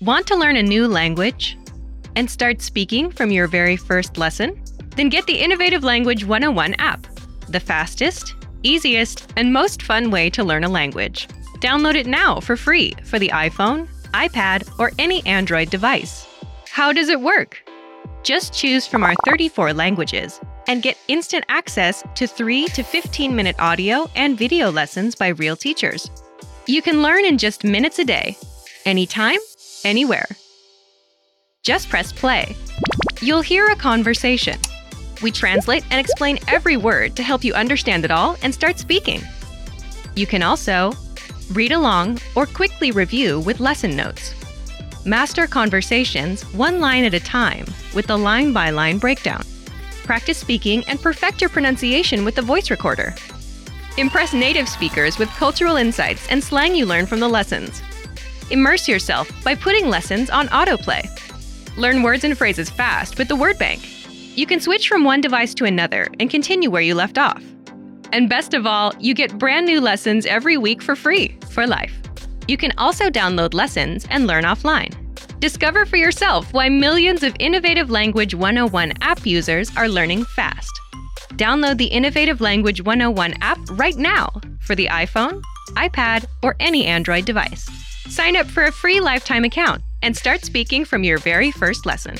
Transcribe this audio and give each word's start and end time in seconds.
Want 0.00 0.26
to 0.26 0.34
learn 0.34 0.56
a 0.56 0.62
new 0.62 0.88
language 0.88 1.56
and 2.16 2.28
start 2.28 2.60
speaking 2.60 3.12
from 3.12 3.30
your 3.30 3.46
very 3.46 3.76
first 3.76 4.18
lesson? 4.18 4.60
Then 4.96 5.08
get 5.08 5.24
the 5.26 5.38
Innovative 5.38 5.84
Language 5.84 6.24
101 6.24 6.74
app, 6.74 7.06
the 7.48 7.60
fastest, 7.60 8.34
easiest, 8.64 9.32
and 9.36 9.52
most 9.52 9.82
fun 9.82 10.10
way 10.10 10.30
to 10.30 10.42
learn 10.42 10.64
a 10.64 10.68
language. 10.68 11.28
Download 11.60 11.94
it 11.94 12.08
now 12.08 12.40
for 12.40 12.56
free 12.56 12.92
for 13.04 13.20
the 13.20 13.28
iPhone, 13.28 13.86
iPad, 14.12 14.68
or 14.80 14.90
any 14.98 15.24
Android 15.26 15.70
device. 15.70 16.26
How 16.68 16.92
does 16.92 17.08
it 17.08 17.20
work? 17.20 17.62
Just 18.24 18.52
choose 18.52 18.88
from 18.88 19.04
our 19.04 19.14
34 19.26 19.72
languages 19.72 20.40
and 20.66 20.82
get 20.82 20.98
instant 21.06 21.44
access 21.48 22.02
to 22.16 22.26
3 22.26 22.66
to 22.66 22.82
15 22.82 23.36
minute 23.36 23.56
audio 23.60 24.10
and 24.16 24.36
video 24.36 24.72
lessons 24.72 25.14
by 25.14 25.28
real 25.28 25.54
teachers. 25.54 26.10
You 26.66 26.82
can 26.82 27.00
learn 27.00 27.24
in 27.24 27.38
just 27.38 27.62
minutes 27.62 28.00
a 28.00 28.04
day, 28.04 28.36
anytime, 28.84 29.38
anywhere. 29.84 30.26
Just 31.62 31.88
press 31.88 32.12
play. 32.12 32.56
You'll 33.22 33.40
hear 33.40 33.70
a 33.70 33.76
conversation. 33.76 34.58
We 35.22 35.30
translate 35.30 35.84
and 35.90 35.98
explain 35.98 36.38
every 36.48 36.76
word 36.76 37.16
to 37.16 37.22
help 37.22 37.44
you 37.44 37.54
understand 37.54 38.04
it 38.04 38.10
all 38.10 38.36
and 38.42 38.52
start 38.52 38.78
speaking. 38.78 39.22
You 40.14 40.26
can 40.26 40.42
also 40.42 40.92
read 41.52 41.72
along 41.72 42.18
or 42.34 42.46
quickly 42.46 42.90
review 42.90 43.40
with 43.40 43.60
lesson 43.60 43.96
notes. 43.96 44.34
Master 45.06 45.46
conversations 45.46 46.42
one 46.54 46.80
line 46.80 47.04
at 47.04 47.14
a 47.14 47.20
time 47.20 47.66
with 47.94 48.06
the 48.06 48.16
line 48.16 48.52
by 48.52 48.70
line 48.70 48.98
breakdown. 48.98 49.44
Practice 50.02 50.38
speaking 50.38 50.84
and 50.86 51.00
perfect 51.00 51.40
your 51.40 51.50
pronunciation 51.50 52.24
with 52.24 52.34
the 52.34 52.42
voice 52.42 52.70
recorder. 52.70 53.14
Impress 53.96 54.32
native 54.34 54.68
speakers 54.68 55.18
with 55.18 55.28
cultural 55.30 55.76
insights 55.76 56.26
and 56.28 56.42
slang 56.42 56.74
you 56.74 56.84
learn 56.84 57.06
from 57.06 57.20
the 57.20 57.28
lessons. 57.28 57.80
Immerse 58.50 58.88
yourself 58.88 59.30
by 59.42 59.54
putting 59.54 59.88
lessons 59.88 60.28
on 60.30 60.48
autoplay. 60.48 61.08
Learn 61.76 62.02
words 62.02 62.24
and 62.24 62.36
phrases 62.36 62.70
fast 62.70 63.18
with 63.18 63.28
the 63.28 63.36
word 63.36 63.58
bank. 63.58 63.88
You 64.36 64.46
can 64.46 64.60
switch 64.60 64.88
from 64.88 65.04
one 65.04 65.20
device 65.20 65.54
to 65.54 65.64
another 65.64 66.08
and 66.20 66.30
continue 66.30 66.70
where 66.70 66.82
you 66.82 66.94
left 66.94 67.18
off. 67.18 67.42
And 68.12 68.28
best 68.28 68.54
of 68.54 68.66
all, 68.66 68.92
you 69.00 69.14
get 69.14 69.38
brand 69.38 69.66
new 69.66 69.80
lessons 69.80 70.26
every 70.26 70.56
week 70.56 70.82
for 70.82 70.94
free 70.94 71.36
for 71.50 71.66
life. 71.66 71.94
You 72.46 72.56
can 72.56 72.72
also 72.78 73.10
download 73.10 73.54
lessons 73.54 74.06
and 74.10 74.26
learn 74.26 74.44
offline. 74.44 74.94
Discover 75.40 75.86
for 75.86 75.96
yourself 75.96 76.52
why 76.52 76.68
millions 76.68 77.22
of 77.22 77.34
Innovative 77.40 77.90
Language 77.90 78.34
101 78.34 78.92
app 79.00 79.26
users 79.26 79.74
are 79.76 79.88
learning 79.88 80.24
fast. 80.24 80.70
Download 81.34 81.76
the 81.76 81.86
Innovative 81.86 82.40
Language 82.40 82.82
101 82.82 83.34
app 83.40 83.58
right 83.72 83.96
now 83.96 84.30
for 84.60 84.74
the 84.74 84.86
iPhone, 84.86 85.42
iPad, 85.70 86.26
or 86.42 86.54
any 86.60 86.86
Android 86.86 87.24
device. 87.24 87.68
Sign 88.08 88.36
up 88.36 88.46
for 88.46 88.64
a 88.64 88.72
free 88.72 89.00
lifetime 89.00 89.44
account 89.44 89.82
and 90.02 90.16
start 90.16 90.44
speaking 90.44 90.84
from 90.84 91.04
your 91.04 91.18
very 91.18 91.50
first 91.50 91.86
lesson. 91.86 92.16